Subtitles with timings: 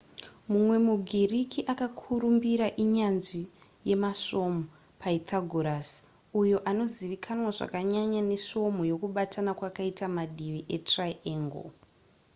[0.49, 3.41] mumwe mugiriki akakurumbira inyanzvi
[3.89, 4.63] yemasvomhu
[5.01, 5.89] pythagoras
[6.41, 11.69] uyo anozivikanwa zvakanyanya nesvomhu yekubatana kwakaita mativi etriangle